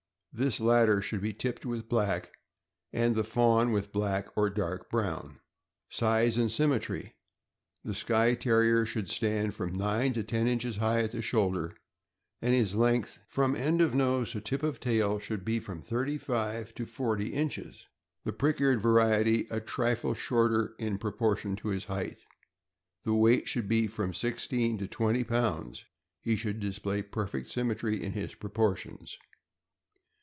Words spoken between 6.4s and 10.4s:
symmetry.— The Skye Terrier should stand from nine to